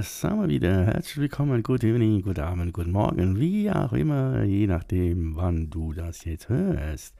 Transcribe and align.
Da 0.00 0.04
sind 0.04 0.40
wir 0.40 0.48
wieder. 0.48 0.86
Herzlich 0.86 1.18
willkommen, 1.18 1.62
good 1.62 1.84
evening, 1.84 2.22
good 2.22 2.38
Abend, 2.38 2.72
guten 2.72 2.90
Morgen, 2.90 3.38
wie 3.38 3.70
auch 3.70 3.92
immer, 3.92 4.44
je 4.44 4.66
nachdem, 4.66 5.36
wann 5.36 5.68
du 5.68 5.92
das 5.92 6.24
jetzt 6.24 6.48
hörst. 6.48 7.14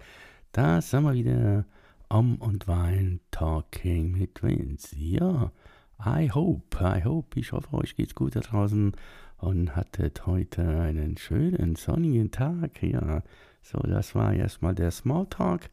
Da 0.53 0.81
sind 0.81 1.03
wir 1.03 1.13
wieder 1.13 1.67
um 2.09 2.37
und 2.37 2.67
Wein 2.69 3.21
Talking 3.33 4.13
mit 4.13 4.43
Vince. 4.43 4.97
Ja, 4.97 5.53
I 6.03 6.31
hope, 6.31 6.79
I 6.83 7.05
hope, 7.05 7.39
ich 7.39 7.53
hoffe, 7.53 7.75
euch 7.75 7.97
geht's 7.97 8.15
gut 8.15 8.35
da 8.35 8.41
draußen 8.41 8.93
und 9.37 9.77
hattet 9.77 10.27
heute 10.27 10.67
einen 10.67 11.19
schönen 11.19 11.77
sonnigen 11.77 12.31
Tag. 12.31 12.83
Ja, 12.83 13.23
so, 13.61 13.79
das 13.81 14.15
war 14.15 14.33
erstmal 14.33 14.75
der 14.75 14.91
Smalltalk. 14.91 15.69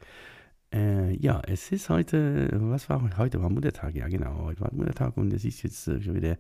Äh, 0.73 1.15
ja, 1.15 1.41
es 1.48 1.71
ist 1.71 1.89
heute, 1.89 2.49
was 2.51 2.89
war 2.89 3.01
heute? 3.17 3.41
war 3.41 3.49
Muttertag, 3.49 3.95
ja 3.95 4.09
genau, 4.09 4.43
heute 4.43 4.59
war 4.59 4.73
Muttertag 4.73 5.15
und 5.15 5.31
es 5.31 5.45
ist 5.45 5.63
jetzt 5.63 5.87
äh, 5.87 6.01
schon 6.01 6.15
wieder 6.15 6.37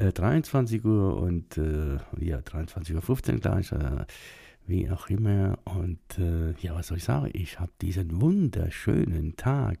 äh, 0.00 0.12
23 0.12 0.84
Uhr 0.84 1.16
und 1.20 1.58
äh, 1.58 1.98
ja, 2.18 2.38
23.15 2.38 3.34
Uhr 3.34 3.40
gleich, 3.40 3.72
äh, 3.72 4.04
wie 4.66 4.90
auch 4.90 5.08
immer. 5.08 5.58
Und 5.64 6.00
äh, 6.18 6.52
ja, 6.60 6.74
was 6.74 6.88
soll 6.88 6.98
ich 6.98 7.04
sagen? 7.04 7.30
Ich 7.32 7.60
habe 7.60 7.72
diesen 7.80 8.20
wunderschönen 8.20 9.36
Tag 9.36 9.78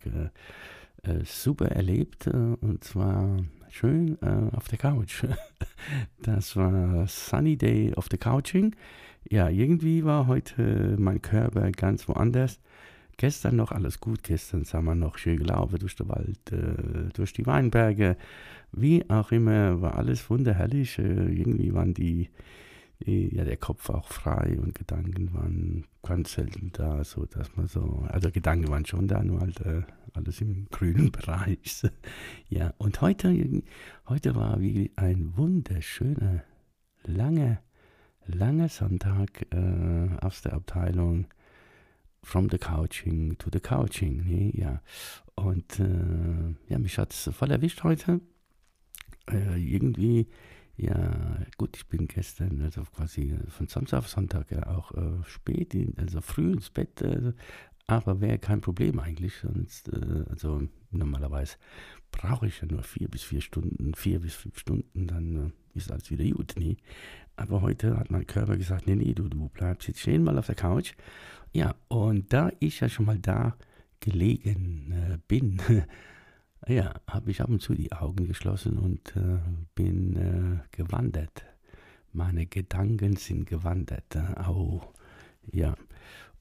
super 1.24 1.64
erlebt 1.68 2.26
und 2.26 2.84
zwar 2.84 3.38
schön 3.70 4.18
auf 4.52 4.68
der 4.68 4.76
Couch. 4.76 5.24
das 6.22 6.54
war 6.56 7.06
Sunny 7.08 7.56
Day 7.56 7.94
of 7.94 8.08
the 8.10 8.18
Couching. 8.18 8.76
Ja, 9.26 9.48
irgendwie 9.48 10.04
war 10.04 10.26
heute 10.26 10.96
mein 10.98 11.22
Körper 11.22 11.72
ganz 11.72 12.06
woanders. 12.06 12.60
Gestern 13.20 13.56
noch 13.56 13.70
alles 13.70 14.00
gut, 14.00 14.22
gestern 14.22 14.64
sind 14.64 14.82
wir 14.82 14.94
noch 14.94 15.18
schön 15.18 15.36
gelaufen 15.36 15.78
durch 15.78 15.94
den 15.94 16.08
Wald, 16.08 16.52
äh, 16.52 17.12
durch 17.12 17.34
die 17.34 17.44
Weinberge, 17.44 18.16
wie 18.72 19.04
auch 19.10 19.30
immer, 19.30 19.82
war 19.82 19.96
alles 19.96 20.30
wunderherrlich. 20.30 20.98
Äh, 20.98 21.30
irgendwie 21.30 21.74
waren 21.74 21.92
die, 21.92 22.30
die, 23.00 23.36
ja, 23.36 23.44
der 23.44 23.58
Kopf 23.58 23.90
auch 23.90 24.08
frei 24.08 24.58
und 24.58 24.74
Gedanken 24.74 25.34
waren 25.34 25.84
ganz 26.02 26.32
selten 26.32 26.70
da, 26.72 27.04
so 27.04 27.26
dass 27.26 27.54
man 27.56 27.66
so, 27.66 28.06
also 28.08 28.30
Gedanken 28.30 28.68
waren 28.68 28.86
schon 28.86 29.06
da, 29.06 29.22
nur 29.22 29.40
halt 29.40 29.60
äh, 29.66 29.82
alles 30.14 30.40
im 30.40 30.68
grünen 30.70 31.12
Bereich. 31.12 31.82
ja, 32.48 32.72
und 32.78 33.02
heute, 33.02 33.62
heute 34.08 34.34
war 34.34 34.62
wie 34.62 34.92
ein 34.96 35.36
wunderschöner, 35.36 36.42
langer, 37.04 37.60
langer 38.24 38.70
Sonntag 38.70 39.46
äh, 39.52 40.08
aus 40.22 40.40
der 40.40 40.54
Abteilung 40.54 41.26
from 42.22 42.48
the 42.50 42.58
couching 42.58 43.36
to 43.38 43.50
the 43.52 43.60
couching. 43.60 44.22
Nee, 44.24 44.52
ja. 44.54 44.82
Und 45.34 45.80
äh, 45.80 46.54
ja, 46.68 46.78
mich 46.78 46.98
hat 46.98 47.12
es 47.12 47.30
voll 47.34 47.50
erwischt 47.50 47.82
heute. 47.82 48.20
Äh, 49.30 49.56
irgendwie, 49.58 50.28
ja, 50.76 51.44
gut, 51.56 51.76
ich 51.76 51.86
bin 51.86 52.08
gestern, 52.08 52.62
also 52.62 52.82
quasi 52.82 53.38
von 53.48 53.66
Samstag 53.66 53.98
auf 53.98 54.08
Sonntag 54.08 54.50
ja 54.50 54.66
auch 54.66 54.92
äh, 54.92 55.24
spät, 55.24 55.74
also 55.96 56.20
früh 56.20 56.52
ins 56.52 56.70
Bett, 56.70 57.00
äh, 57.02 57.32
aber 57.86 58.20
wäre 58.20 58.38
kein 58.38 58.60
Problem 58.60 58.98
eigentlich. 58.98 59.34
Sonst, 59.42 59.88
äh, 59.88 60.24
also 60.28 60.62
normalerweise 60.90 61.56
brauche 62.10 62.46
ich 62.46 62.60
ja 62.60 62.68
nur 62.70 62.82
vier 62.82 63.08
bis 63.08 63.22
vier 63.22 63.40
Stunden, 63.40 63.94
vier 63.94 64.20
bis 64.20 64.34
fünf 64.34 64.58
Stunden, 64.58 65.06
dann 65.06 65.36
äh, 65.36 65.78
ist 65.78 65.90
alles 65.90 66.10
wieder 66.10 66.24
gut. 66.24 66.54
Nee. 66.56 66.76
Aber 67.36 67.62
heute 67.62 67.96
hat 67.96 68.10
mein 68.10 68.26
Körper 68.26 68.56
gesagt, 68.56 68.86
nee, 68.86 68.96
nee, 68.96 69.14
du, 69.14 69.28
du 69.28 69.48
bleibst 69.48 69.88
jetzt 69.88 70.00
stehen 70.00 70.24
mal 70.24 70.38
auf 70.38 70.46
der 70.46 70.54
Couch 70.54 70.92
ja, 71.52 71.74
und 71.88 72.32
da 72.32 72.50
ich 72.60 72.80
ja 72.80 72.88
schon 72.88 73.06
mal 73.06 73.18
da 73.18 73.56
gelegen 74.00 74.92
äh, 74.92 75.18
bin, 75.26 75.60
ja, 76.66 76.94
habe 77.06 77.30
ich 77.30 77.40
ab 77.40 77.48
und 77.50 77.60
zu 77.60 77.74
die 77.74 77.92
Augen 77.92 78.26
geschlossen 78.26 78.78
und 78.78 79.16
äh, 79.16 79.38
bin 79.74 80.16
äh, 80.16 80.76
gewandert. 80.76 81.44
Meine 82.12 82.46
Gedanken 82.46 83.16
sind 83.16 83.46
gewandert. 83.46 84.16
Au, 84.36 84.80
ja. 85.52 85.76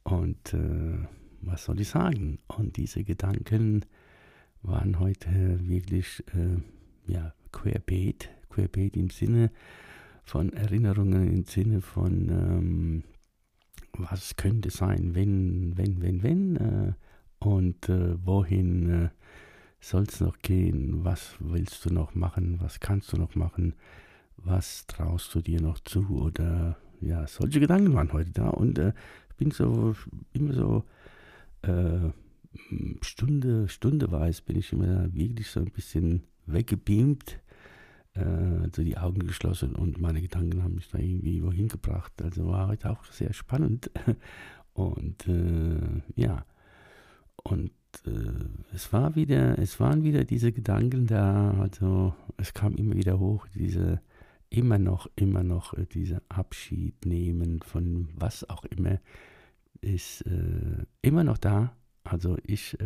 Und 0.03 0.53
äh, 0.53 1.06
was 1.41 1.66
soll 1.66 1.80
ich 1.80 1.90
sagen? 1.90 2.40
Und 2.47 2.78
diese 2.78 3.03
Gedanken 3.03 3.86
waren 4.62 5.00
heute 5.00 5.59
wirklich, 5.68 6.24
äh, 6.34 7.12
ja, 7.12 7.34
querbeet, 7.52 8.30
querbeet 8.50 8.97
im 8.97 9.09
Sinne 9.09 9.52
von 10.24 10.53
Erinnerungen, 10.53 11.31
im 11.31 11.46
Sinne 11.46 11.81
von 11.81 12.30
ähm, 12.30 13.03
was 13.99 14.35
könnte 14.35 14.69
sein, 14.69 15.13
wenn, 15.13 15.77
wenn, 15.77 16.01
wenn, 16.01 16.23
wenn 16.23 16.55
äh, 16.55 16.93
und 17.39 17.89
äh, 17.89 18.15
wohin 18.25 18.89
äh, 18.89 19.09
soll 19.81 20.03
es 20.03 20.19
noch 20.19 20.39
gehen, 20.39 21.03
was 21.03 21.35
willst 21.39 21.85
du 21.85 21.93
noch 21.93 22.15
machen, 22.15 22.59
was 22.61 22.79
kannst 22.79 23.13
du 23.13 23.17
noch 23.17 23.35
machen, 23.35 23.73
was 24.37 24.87
traust 24.87 25.33
du 25.35 25.41
dir 25.41 25.61
noch 25.61 25.79
zu? 25.79 26.09
Oder 26.09 26.77
ja, 27.01 27.27
solche 27.27 27.59
Gedanken 27.59 27.93
waren 27.93 28.11
heute 28.11 28.31
da 28.31 28.49
und 28.49 28.77
äh, 28.77 28.93
ich 29.29 29.35
bin 29.35 29.51
so 29.51 29.95
immer 30.33 30.53
so 30.53 30.83
äh, 31.61 32.09
Stunde, 33.01 33.69
stundeweise 33.69 34.41
bin 34.43 34.57
ich 34.57 34.73
immer 34.73 35.13
wirklich 35.13 35.47
so 35.47 35.59
ein 35.59 35.71
bisschen 35.71 36.23
weggebeamt 36.45 37.39
also 38.63 38.84
die 38.84 38.97
Augen 38.97 39.19
geschlossen 39.19 39.75
und 39.75 40.00
meine 40.00 40.22
Gedanken 40.22 40.63
haben 40.63 40.75
mich 40.75 40.90
da 40.90 40.97
irgendwie 40.97 41.44
wohin 41.44 41.68
gebracht. 41.68 42.13
Also 42.22 42.47
war 42.47 42.68
heute 42.68 42.90
auch 42.90 43.03
sehr 43.06 43.34
spannend. 43.34 43.91
Und 44.74 45.28
äh, 45.28 46.02
ja, 46.16 46.46
und 47.44 47.72
äh, 48.06 48.46
es 48.74 48.94
war 48.94 49.16
wieder, 49.16 49.59
es 49.59 49.79
waren 49.79 50.03
wieder 50.03 50.24
diese 50.24 50.53
Gedanken 50.53 51.06
da, 51.06 51.52
also 51.59 52.13
es 52.38 52.53
kam 52.53 52.75
immer 52.75 52.96
wieder 52.96 53.19
hoch, 53.19 53.47
diese 53.53 54.02
immer 54.50 54.79
noch, 54.79 55.08
immer 55.16 55.44
noch 55.44 55.74
äh, 55.74 55.85
diese 55.85 56.22
Abschied 56.29 57.06
nehmen 57.06 57.62
von 57.62 58.09
was 58.16 58.50
auch 58.50 58.66
immer, 58.66 59.00
ist 59.81 60.22
äh, 60.22 60.85
immer 61.02 61.24
noch 61.24 61.38
da. 61.38 61.75
Also 62.03 62.38
ich 62.44 62.78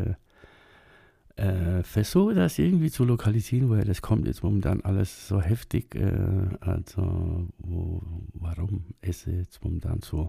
äh, 1.35 1.83
versuche 1.83 2.35
das 2.35 2.59
irgendwie 2.59 2.91
zu 2.91 3.05
lokalisieren, 3.05 3.69
woher 3.69 3.85
das 3.85 4.01
kommt. 4.01 4.27
Jetzt 4.27 4.43
momentan 4.43 4.81
alles 4.81 5.27
so 5.27 5.41
heftig, 5.41 5.95
äh, 5.95 6.47
also 6.59 7.47
wo, 7.57 8.01
warum 8.33 8.85
es 9.01 9.25
jetzt 9.25 9.63
momentan 9.63 10.01
so 10.01 10.27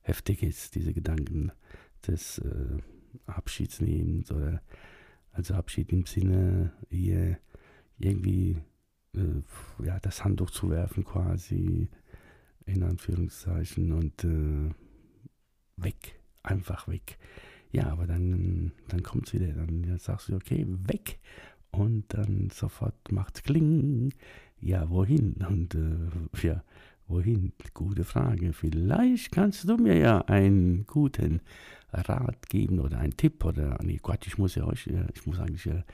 heftig 0.00 0.42
ist, 0.42 0.74
diese 0.74 0.94
Gedanken 0.94 1.52
des 2.06 2.38
äh, 2.38 2.78
Abschiedsnehmens 3.26 4.30
oder 4.30 4.62
also 5.32 5.54
Abschied 5.54 5.92
im 5.92 6.06
Sinne, 6.06 6.72
hier 6.90 7.38
irgendwie 7.98 8.56
äh, 9.14 9.42
ja, 9.84 9.98
das 10.00 10.24
Handtuch 10.24 10.50
zu 10.50 10.70
werfen 10.70 11.04
quasi, 11.04 11.88
in 12.64 12.82
Anführungszeichen, 12.82 13.92
und 13.92 14.24
äh, 14.24 14.70
weg, 15.76 16.18
einfach 16.42 16.88
weg. 16.88 17.18
Ja, 17.76 17.88
aber 17.90 18.06
dann, 18.06 18.72
dann 18.88 19.02
kommt 19.02 19.26
es 19.26 19.34
wieder. 19.34 19.48
Dann 19.52 19.98
sagst 19.98 20.30
du, 20.30 20.36
okay, 20.36 20.64
weg. 20.66 21.18
Und 21.72 22.04
dann 22.08 22.48
sofort 22.50 23.12
macht 23.12 23.36
es 23.36 23.42
kling. 23.42 24.14
Ja, 24.62 24.88
wohin? 24.88 25.34
Und 25.46 25.74
äh, 25.74 26.46
ja, 26.46 26.64
wohin? 27.06 27.52
Gute 27.74 28.04
Frage. 28.04 28.54
Vielleicht 28.54 29.30
kannst 29.30 29.68
du 29.68 29.76
mir 29.76 29.98
ja 29.98 30.22
einen 30.22 30.86
guten 30.86 31.42
Rat 31.92 32.48
geben 32.48 32.80
oder 32.80 32.98
einen 32.98 33.18
Tipp 33.18 33.44
oder, 33.44 33.78
nee, 33.82 33.98
Quatsch, 34.02 34.26
ich 34.26 34.38
muss 34.38 34.54
ja 34.54 34.64
euch, 34.64 34.86
ich 35.14 35.26
muss 35.26 35.38
eigentlich 35.38 35.66
ja 35.66 35.84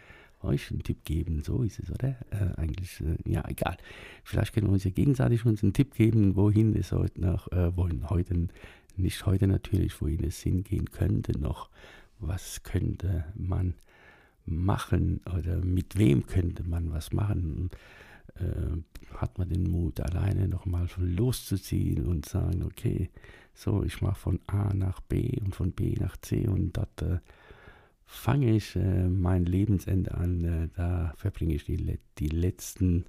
euch 0.42 0.70
einen 0.70 0.82
Tipp 0.82 1.04
geben, 1.04 1.42
so 1.42 1.62
ist 1.62 1.78
es, 1.80 1.90
oder? 1.90 2.16
Äh, 2.30 2.60
eigentlich, 2.60 3.00
äh, 3.00 3.16
ja, 3.28 3.44
egal. 3.48 3.76
Vielleicht 4.24 4.52
können 4.52 4.68
wir 4.68 4.72
uns 4.72 4.84
ja 4.84 4.90
gegenseitig 4.90 5.44
uns 5.44 5.62
einen 5.62 5.72
Tipp 5.72 5.94
geben, 5.94 6.36
wohin 6.36 6.76
es 6.76 6.92
heute 6.92 7.20
noch, 7.20 7.50
äh, 7.52 7.76
wohin 7.76 8.08
heute 8.08 8.48
nicht 8.96 9.26
heute 9.26 9.46
natürlich, 9.46 10.00
wohin 10.00 10.24
es 10.24 10.40
hingehen 10.40 10.90
könnte 10.90 11.38
noch. 11.38 11.70
Was 12.18 12.62
könnte 12.62 13.24
man 13.34 13.74
machen 14.44 15.20
oder 15.34 15.56
mit 15.58 15.98
wem 15.98 16.26
könnte 16.26 16.62
man 16.64 16.92
was 16.92 17.12
machen? 17.12 17.70
Äh, 18.36 19.16
hat 19.16 19.38
man 19.38 19.48
den 19.48 19.70
Mut, 19.70 20.00
alleine 20.00 20.48
nochmal 20.48 20.88
loszuziehen 20.96 22.06
und 22.06 22.26
sagen, 22.26 22.62
okay, 22.62 23.10
so, 23.54 23.82
ich 23.82 24.00
mache 24.00 24.18
von 24.18 24.40
A 24.46 24.72
nach 24.72 25.00
B 25.00 25.38
und 25.44 25.54
von 25.54 25.72
B 25.72 25.94
nach 25.98 26.16
C 26.16 26.46
und 26.48 26.76
dort 26.76 27.02
äh, 27.02 27.18
fange 28.06 28.56
ich 28.56 28.76
äh, 28.76 29.08
mein 29.08 29.44
Lebensende 29.44 30.14
an. 30.14 30.44
Äh, 30.44 30.68
da 30.74 31.12
verbringe 31.16 31.54
ich 31.54 31.64
die, 31.64 31.98
die 32.18 32.28
letzten, 32.28 33.04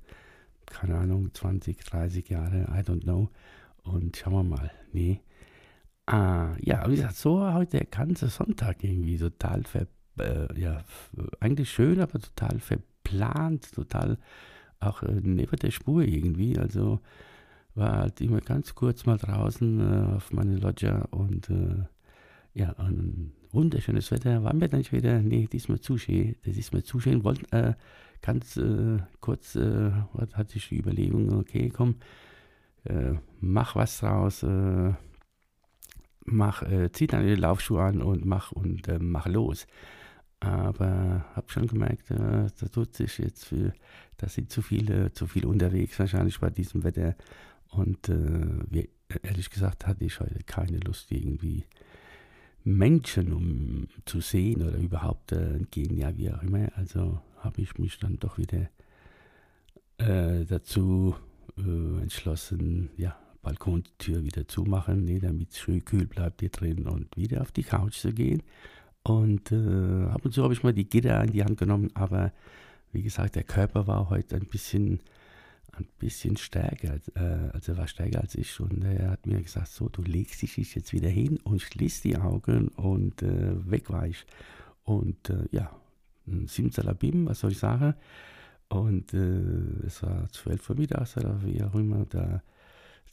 keine 0.66 0.98
Ahnung, 0.98 1.34
20, 1.34 1.78
30 1.78 2.30
Jahre, 2.30 2.68
I 2.70 2.80
don't 2.82 3.04
know. 3.04 3.30
Und 3.84 4.18
schauen 4.18 4.34
wir 4.34 4.58
mal. 4.58 4.72
Nee. 4.92 5.22
Ah, 6.06 6.54
ja, 6.60 6.86
wie 6.90 6.96
gesagt, 6.96 7.16
so 7.16 7.40
war 7.40 7.54
heute 7.54 7.78
der 7.78 7.86
ganze 7.86 8.28
Sonntag 8.28 8.84
irgendwie 8.84 9.18
total 9.18 9.64
ver, 9.64 9.88
äh, 10.20 10.60
ja, 10.60 10.84
eigentlich 11.40 11.72
schön, 11.72 12.02
aber 12.02 12.20
total 12.20 12.60
verplant, 12.60 13.72
total 13.74 14.18
auch 14.82 15.02
äh, 15.04 15.22
neben 15.24 15.56
der 15.58 15.72
Spur 15.72 16.04
irgendwie. 16.04 16.58
Also 16.60 17.00
war 17.76 18.00
halt 18.00 18.20
immer 18.20 18.42
ganz 18.42 18.76
kurz 18.76 19.06
mal 19.06 19.18
draußen 19.18 19.80
äh, 19.80 20.16
auf 20.16 20.32
meine 20.34 20.58
Loggia 20.58 21.08
und 21.12 21.50
äh, 21.50 21.86
ja, 22.54 22.74
ein 22.80 23.32
wunderschönes 23.52 24.12
Wetter. 24.12 24.44
Waren 24.44 24.60
wir 24.60 24.68
dann 24.68 24.80
nicht 24.80 24.92
wieder? 24.92 25.22
Nee, 25.22 25.48
diesmal 25.52 25.80
zu 25.80 25.98
schön. 25.98 26.36
Das 26.44 26.58
ist 26.58 26.74
mir 26.74 26.84
zu 26.84 27.00
schön. 27.00 27.24
Wollten 27.24 27.46
äh, 27.56 27.76
ganz 28.22 28.58
äh, 28.58 28.98
kurz, 29.22 29.56
hatte 29.56 30.58
ich 30.58 30.68
die 30.70 30.80
Überlegung, 30.80 31.34
okay, 31.40 31.70
komm, 31.70 31.96
mach 33.40 33.76
was 33.76 34.00
draus, 34.00 34.44
äh, 34.44 34.94
mach, 36.26 36.62
äh, 36.64 36.92
zieh 36.92 37.08
deine 37.08 37.36
Laufschuhe 37.36 37.82
an 37.82 38.02
und 38.02 38.26
mach 38.26 38.52
und 38.52 38.88
äh, 38.88 39.00
mach 39.00 39.28
los. 39.28 39.68
Aber 40.40 41.26
habe 41.36 41.52
schon 41.52 41.68
gemerkt, 41.68 42.12
äh, 42.12 42.48
da 42.60 42.68
tut 42.72 42.96
sich 42.96 43.18
jetzt 43.18 43.46
für, 43.46 43.74
da 44.18 44.28
sind 44.28 44.52
zu 44.52 44.62
viele, 44.62 45.14
zu 45.14 45.28
viele 45.28 45.48
unterwegs 45.48 45.98
wahrscheinlich 46.00 46.40
bei 46.40 46.50
diesem 46.50 46.84
Wetter. 46.84 47.16
Und 47.70 48.10
äh, 48.10 48.48
wir, 48.70 48.88
ehrlich 49.22 49.50
gesagt 49.50 49.88
hatte 49.88 50.04
ich 50.06 50.20
heute 50.20 50.44
keine 50.46 50.80
Lust 50.80 51.12
irgendwie 51.12 51.66
Menschen 52.64 53.34
um 53.34 53.88
zu 54.06 54.22
sehen 54.22 54.62
oder 54.62 54.78
überhaupt 54.78 55.32
äh, 55.32 55.56
entgegen, 55.56 55.98
ja 55.98 56.16
wie 56.18 56.32
auch 56.32 56.42
immer. 56.42 56.70
Also 56.76 57.20
habe 57.40 57.62
ich 57.62 57.78
mich 57.78 58.00
dann 58.00 58.20
doch 58.20 58.38
wieder 58.38 58.70
äh, 59.98 60.46
dazu 60.46 61.16
äh, 61.58 62.02
entschlossen, 62.02 62.90
ja, 62.98 63.18
Balkontür 63.44 64.24
wieder 64.24 64.48
zumachen, 64.48 65.06
nee, 65.06 65.20
damit 65.20 65.52
es 65.52 65.60
schön 65.60 65.86
kühl 65.86 66.08
bleibt 66.08 66.40
hier 66.40 66.50
drin 66.50 66.88
und 66.88 67.16
wieder 67.16 67.42
auf 67.42 67.52
die 67.52 67.64
Couch 67.64 67.98
zu 67.98 68.12
gehen. 68.12 68.42
Und 69.04 69.52
äh, 69.52 70.06
ab 70.06 70.24
und 70.24 70.34
zu 70.34 70.44
habe 70.44 70.54
ich 70.54 70.64
mal 70.64 70.74
die 70.74 70.90
Gitter 70.90 71.22
in 71.24 71.34
die 71.34 71.44
Hand 71.44 71.60
genommen, 71.60 71.92
aber 71.94 72.32
wie 72.94 73.04
gesagt, 73.04 73.36
der 73.36 73.44
Körper 73.44 73.86
war 73.86 74.10
heute 74.10 74.38
ein 74.38 74.46
bisschen, 74.46 75.02
ein 75.74 75.86
bisschen 76.00 76.38
stärker, 76.38 77.00
äh, 77.16 77.50
also 77.52 77.76
war 77.76 77.88
stärker 77.88 78.22
als 78.22 78.36
ich 78.36 78.60
und 78.62 78.84
er 78.84 79.12
hat 79.12 79.26
mir 79.26 79.42
gesagt, 79.42 79.68
so, 79.68 79.90
du 79.90 80.02
legst 80.04 80.42
dich 80.42 80.56
jetzt 80.56 80.94
wieder 80.94 81.10
hin 81.10 81.38
und 81.44 81.62
schließt 81.62 82.06
die 82.06 82.18
Augen 82.18 82.70
und 82.70 83.22
äh, 83.24 83.70
weg 83.70 83.90
war 83.90 84.08
ich. 84.08 84.26
Und 84.86 85.30
äh, 85.30 85.48
ja, 85.52 85.70
Simsalabim, 86.26 87.26
was 87.26 87.42
soll 87.42 87.52
ich 87.52 87.58
sagen? 87.58 87.94
Und 88.70 89.14
äh, 89.14 89.86
es 89.86 90.02
war 90.02 90.30
zwölf 90.30 90.70
Uhr 90.70 90.78
mittags 90.78 91.18
oder 91.18 91.44
wie 91.44 91.62
auch 91.62 91.76
immer, 91.76 92.06
da 92.06 92.42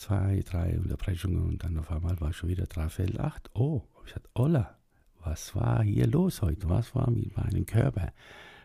zwei, 0.01 0.43
drei 0.47 0.79
Unterbrechungen 0.79 1.43
und 1.43 1.63
dann 1.63 1.77
auf 1.77 1.91
einmal 1.91 2.19
war 2.21 2.33
schon 2.33 2.49
wieder 2.49 2.65
dreiviertel 2.65 3.21
acht. 3.21 3.51
Oh, 3.55 3.83
ich 4.07 4.15
hatte 4.15 4.29
Olla, 4.35 4.79
was 5.23 5.55
war 5.55 5.83
hier 5.83 6.07
los 6.07 6.41
heute? 6.41 6.71
Was 6.71 6.95
war 6.95 7.11
mit 7.11 7.37
meinem 7.37 7.67
Körper? 7.67 8.13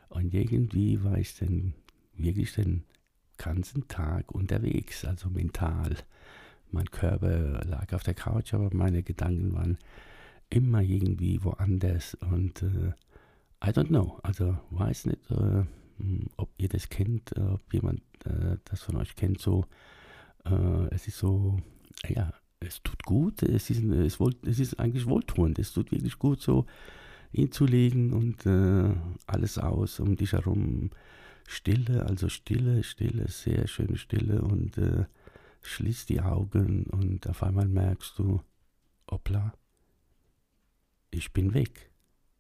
Und 0.07 0.33
irgendwie 0.33 1.03
war 1.03 1.17
ich 1.17 1.37
dann 1.37 1.73
wirklich 2.15 2.53
den 2.53 2.85
ganzen 3.37 3.87
Tag 3.89 4.31
unterwegs, 4.31 5.03
also 5.03 5.29
mental. 5.29 5.97
Mein 6.71 6.89
Körper 6.89 7.65
lag 7.65 7.91
auf 7.93 8.03
der 8.03 8.13
Couch, 8.13 8.53
aber 8.53 8.73
meine 8.73 9.03
Gedanken 9.03 9.53
waren 9.53 9.77
immer 10.49 10.81
irgendwie 10.81 11.43
woanders 11.43 12.15
und 12.15 12.63
äh, 12.63 12.93
I 13.61 13.71
don't 13.71 13.87
know, 13.87 14.19
also 14.23 14.57
weiß 14.69 15.07
nicht, 15.07 15.31
äh, 15.31 15.65
ob 16.37 16.49
ihr 16.57 16.69
das 16.69 16.87
kennt, 16.87 17.35
äh, 17.35 17.41
ob 17.41 17.73
jemand 17.73 18.01
äh, 18.23 18.57
das 18.63 18.83
von 18.83 18.95
euch 18.95 19.15
kennt, 19.17 19.41
so 19.41 19.65
äh, 20.45 20.93
es 20.93 21.07
ist 21.07 21.17
so, 21.17 21.57
ja, 22.07 22.33
es 22.59 22.81
tut 22.83 23.03
gut, 23.03 23.43
es 23.43 23.69
ist, 23.69 23.83
es, 23.83 24.19
wohl, 24.19 24.35
es 24.45 24.59
ist 24.59 24.79
eigentlich 24.79 25.05
wohltuend, 25.05 25.59
es 25.59 25.73
tut 25.73 25.91
wirklich 25.91 26.17
gut, 26.17 26.41
so 26.41 26.65
hinzulegen 27.31 28.13
und 28.13 28.45
äh, 28.45 28.95
alles 29.27 29.57
aus 29.57 29.99
um 29.99 30.15
dich 30.15 30.33
herum. 30.33 30.91
Stille, 31.47 32.05
also 32.05 32.27
Stille, 32.29 32.83
Stille, 32.83 33.27
sehr 33.27 33.67
schöne 33.67 33.97
Stille 33.97 34.41
und 34.41 34.77
äh, 34.77 35.05
schließt 35.61 36.09
die 36.09 36.21
Augen 36.21 36.85
und 36.85 37.27
auf 37.29 37.43
einmal 37.43 37.67
merkst 37.67 38.17
du, 38.17 38.41
hoppla, 39.09 39.53
ich 41.11 41.31
bin 41.33 41.53
weg. 41.53 41.91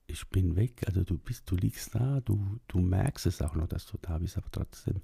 Ich 0.07 0.27
bin 0.29 0.55
weg, 0.55 0.83
also 0.85 1.03
du 1.03 1.17
bist, 1.17 1.49
du 1.49 1.55
liegst 1.55 1.95
da, 1.95 2.21
du, 2.21 2.59
du 2.67 2.79
merkst 2.79 3.25
es 3.25 3.41
auch 3.41 3.55
noch, 3.55 3.67
dass 3.67 3.87
du 3.87 3.97
da 3.99 4.19
bist, 4.19 4.37
aber 4.37 4.51
trotzdem 4.51 5.01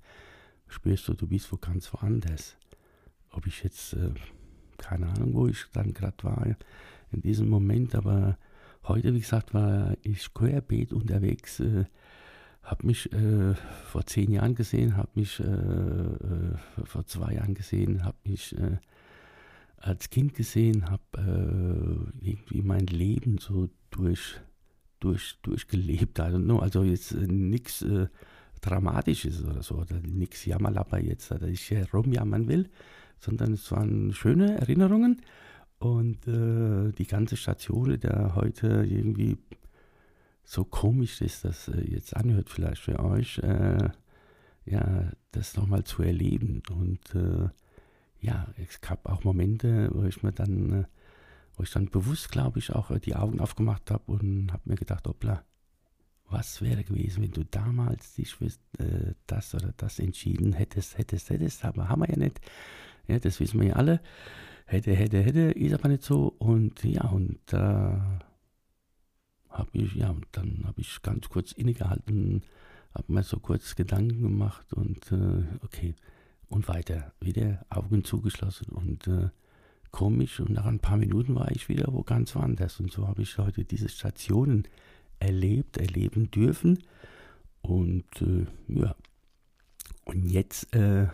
spürst 0.67 1.07
du, 1.07 1.15
du 1.15 1.27
bist 1.27 1.51
wo 1.51 1.57
ganz 1.57 1.91
woanders 1.91 2.55
ob 3.31 3.47
ich 3.47 3.63
jetzt, 3.63 3.93
äh, 3.93 4.11
keine 4.77 5.07
Ahnung, 5.07 5.33
wo 5.33 5.47
ich 5.47 5.65
dann 5.73 5.93
gerade 5.93 6.23
war 6.23 6.45
in 7.11 7.21
diesem 7.21 7.49
Moment, 7.49 7.95
aber 7.95 8.37
heute, 8.83 9.13
wie 9.13 9.19
gesagt, 9.19 9.53
war 9.53 9.95
ich 10.03 10.33
querbeet 10.33 10.93
unterwegs, 10.93 11.59
äh, 11.59 11.85
habe 12.63 12.87
mich 12.87 13.11
äh, 13.11 13.55
vor 13.85 14.05
zehn 14.05 14.31
Jahren 14.31 14.55
gesehen, 14.55 14.95
habe 14.95 15.09
mich 15.15 15.39
äh, 15.39 15.43
äh, 15.43 16.55
vor 16.83 17.05
zwei 17.05 17.33
Jahren 17.33 17.55
gesehen, 17.55 18.03
habe 18.05 18.17
mich 18.23 18.55
äh, 18.57 18.77
als 19.77 20.11
Kind 20.11 20.35
gesehen, 20.35 20.91
habe 20.91 22.11
irgendwie 22.21 22.61
mein 22.61 22.85
Leben 22.85 23.39
so 23.39 23.67
durch, 23.89 24.39
durch, 24.99 25.39
durchgelebt. 25.41 26.19
Also, 26.19 26.59
also 26.59 26.83
jetzt 26.83 27.13
nichts 27.13 27.83
Dramatisches 28.61 29.43
oder 29.43 29.63
so, 29.63 29.77
oder 29.79 29.99
nichts 30.01 30.45
Jammerlapper 30.45 30.99
jetzt, 30.99 31.31
dass 31.31 31.41
ich 31.41 31.71
herumjammern 31.71 32.47
will, 32.47 32.69
sondern 33.21 33.53
es 33.53 33.71
waren 33.71 34.13
schöne 34.13 34.57
Erinnerungen. 34.59 35.21
Und 35.79 36.27
äh, 36.27 36.91
die 36.91 37.07
ganze 37.07 37.37
Station, 37.37 37.99
der 37.99 38.35
heute 38.35 38.85
irgendwie 38.87 39.37
so 40.43 40.63
komisch 40.63 41.21
ist, 41.21 41.45
dass 41.45 41.69
äh, 41.69 41.81
jetzt 41.81 42.15
anhört 42.15 42.49
vielleicht 42.49 42.81
für 42.81 42.99
euch, 42.99 43.39
äh, 43.39 43.89
ja, 44.65 45.11
das 45.31 45.55
nochmal 45.55 45.83
zu 45.83 46.03
erleben. 46.03 46.61
Und 46.69 47.15
äh, 47.15 47.49
ja, 48.19 48.47
es 48.57 48.81
gab 48.81 49.07
auch 49.07 49.23
Momente, 49.23 49.89
wo 49.93 50.03
ich 50.03 50.21
mir 50.21 50.31
dann, 50.31 50.83
äh, 50.83 50.83
wo 51.55 51.63
ich 51.63 51.71
dann 51.71 51.89
bewusst, 51.89 52.31
glaube 52.31 52.59
ich, 52.59 52.71
auch 52.71 52.91
äh, 52.91 52.99
die 52.99 53.15
Augen 53.15 53.39
aufgemacht 53.39 53.89
habe 53.89 54.11
und 54.11 54.51
habe 54.51 54.63
mir 54.65 54.75
gedacht, 54.75 55.07
hoppla, 55.07 55.43
was 56.29 56.61
wäre 56.61 56.83
gewesen, 56.83 57.23
wenn 57.23 57.31
du 57.31 57.43
damals 57.43 58.13
dich 58.13 58.35
für 58.35 58.45
äh, 58.45 59.13
das 59.27 59.53
oder 59.53 59.73
das 59.77 59.99
entschieden 59.99 60.53
hättest, 60.53 60.97
hättest, 60.97 61.29
hättest, 61.29 61.65
aber 61.65 61.89
haben 61.89 62.01
wir 62.01 62.09
ja 62.09 62.17
nicht. 62.17 62.39
Ja, 63.07 63.19
das 63.19 63.39
wissen 63.39 63.59
wir 63.59 63.69
ja 63.69 63.75
alle. 63.75 64.01
Hätte, 64.65 64.93
hätte, 64.93 65.21
hätte, 65.21 65.51
ist 65.51 65.73
aber 65.73 65.89
nicht 65.89 66.03
so. 66.03 66.33
Und 66.37 66.83
ja, 66.83 67.03
und 67.09 67.39
da 67.47 68.21
äh, 69.49 69.53
habe 69.53 69.69
ich, 69.73 69.95
ja, 69.95 70.09
und 70.09 70.25
dann 70.31 70.63
habe 70.65 70.81
ich 70.81 71.01
ganz 71.01 71.29
kurz 71.29 71.51
innegehalten, 71.51 72.43
habe 72.93 73.11
mir 73.13 73.23
so 73.23 73.39
kurz 73.39 73.75
Gedanken 73.75 74.21
gemacht 74.21 74.73
und 74.73 75.11
äh, 75.11 75.43
okay, 75.63 75.95
und 76.47 76.67
weiter, 76.67 77.13
wieder 77.19 77.65
Augen 77.69 78.03
zugeschlossen 78.03 78.67
und 78.69 79.07
äh, 79.07 79.29
komisch. 79.91 80.39
Und 80.39 80.51
nach 80.51 80.65
ein 80.65 80.79
paar 80.79 80.97
Minuten 80.97 81.35
war 81.35 81.51
ich 81.51 81.69
wieder 81.69 81.91
wo 81.91 82.03
ganz 82.03 82.35
woanders. 82.35 82.79
Und 82.79 82.91
so 82.91 83.07
habe 83.07 83.21
ich 83.21 83.37
heute 83.37 83.63
diese 83.63 83.89
Stationen 83.89 84.67
erlebt, 85.19 85.77
erleben 85.77 86.31
dürfen. 86.31 86.79
Und 87.61 88.05
äh, 88.21 88.45
ja, 88.67 88.95
und 90.05 90.29
jetzt 90.29 90.73
äh, 90.75 91.07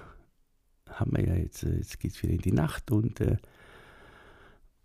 haben 1.00 1.16
wir 1.16 1.26
ja 1.28 1.36
jetzt, 1.36 1.64
äh, 1.64 1.76
jetzt 1.76 2.00
geht 2.00 2.12
es 2.12 2.24
wieder 2.24 2.34
in 2.34 2.42
die 2.42 2.52
Nacht 2.52 2.92
und 2.92 3.20
äh, 3.22 3.38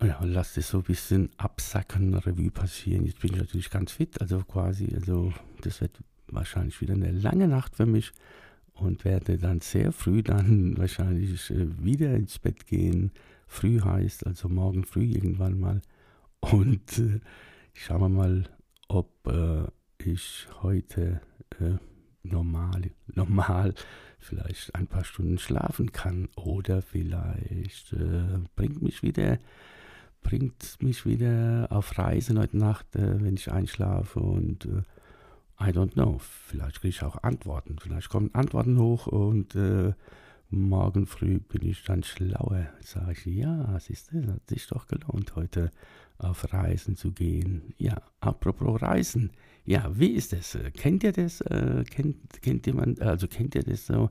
ja, 0.02 0.19
und 0.19 0.33
lasst 0.33 0.59
es 0.59 0.69
so 0.69 0.78
ein 0.78 0.85
bisschen 0.85 1.31
absacken, 1.37 2.14
Revue 2.14 2.50
passieren. 2.50 3.07
Jetzt 3.07 3.21
bin 3.21 3.35
ich 3.35 3.38
natürlich 3.38 3.71
ganz 3.71 3.92
fit, 3.92 4.21
also 4.21 4.42
quasi, 4.42 4.92
also 4.95 5.33
das 5.61 5.81
wird 5.81 5.99
wahrscheinlich 6.26 6.81
wieder 6.81 6.95
eine 6.95 7.12
lange 7.12 7.47
Nacht 7.47 7.76
für 7.76 7.87
mich 7.87 8.11
und 8.75 9.04
werde 9.04 9.38
dann 9.38 9.61
sehr 9.61 9.92
früh 9.92 10.23
dann 10.23 10.76
wahrscheinlich 10.78 11.50
äh, 11.50 11.85
wieder 11.85 12.14
ins 12.14 12.38
Bett 12.38 12.66
gehen. 12.66 13.12
Früh 13.47 13.81
heißt 13.81 14.26
also 14.26 14.49
morgen 14.49 14.85
früh 14.85 15.04
irgendwann 15.04 15.61
mal. 15.61 15.83
Und 16.40 16.99
äh, 16.99 17.21
schauen 17.75 18.00
wir 18.00 18.09
mal, 18.09 18.45
ob 18.88 19.26
äh, 19.28 19.66
ich 20.04 20.49
heute 20.62 21.21
äh, 21.61 21.76
normal, 22.23 22.90
normal 23.14 23.75
vielleicht 24.22 24.74
ein 24.74 24.86
paar 24.86 25.04
Stunden 25.04 25.38
schlafen 25.38 25.92
kann 25.92 26.28
oder 26.36 26.82
vielleicht 26.82 27.92
äh, 27.92 28.38
bringt 28.56 28.82
mich 28.82 29.02
wieder 29.02 29.38
bringt 30.22 30.80
mich 30.80 31.04
wieder 31.04 31.66
auf 31.70 31.98
Reisen 31.98 32.38
heute 32.38 32.56
Nacht, 32.56 32.94
äh, 32.96 33.22
wenn 33.22 33.34
ich 33.34 33.50
einschlafe 33.50 34.20
und 34.20 34.66
äh, 34.66 34.82
I 35.60 35.70
don't 35.70 35.92
know, 35.92 36.18
vielleicht 36.18 36.80
kriege 36.80 36.88
ich 36.90 37.02
auch 37.02 37.22
Antworten, 37.22 37.76
vielleicht 37.80 38.08
kommen 38.08 38.30
Antworten 38.34 38.78
hoch 38.78 39.06
und 39.06 39.54
äh, 39.54 39.92
morgen 40.52 41.06
früh 41.06 41.38
bin 41.38 41.68
ich 41.68 41.82
dann 41.85 42.02
schlauer. 42.02 42.68
Sage 42.80 43.12
ich, 43.12 43.26
ja, 43.26 43.78
siehst 43.80 44.12
du, 44.12 44.26
hat 44.26 44.49
sich 44.49 44.66
doch 44.66 44.87
gelohnt, 44.87 45.35
heute 45.35 45.71
auf 46.18 46.52
Reisen 46.52 46.97
zu 46.97 47.12
gehen. 47.12 47.75
Ja, 47.78 48.00
apropos 48.21 48.80
Reisen, 48.80 49.32
ja, 49.64 49.90
wie 49.99 50.12
ist 50.12 50.32
das? 50.32 50.59
Kennt 50.75 51.04
ihr 51.04 51.12
das? 51.12 51.40
Äh, 51.40 51.85
kennt, 51.88 52.42
kennt 52.42 52.66
jemand, 52.66 53.00
also 53.00 53.26
kennt 53.26 53.54
ihr 53.54 53.62
das 53.62 53.87
so, 53.87 54.11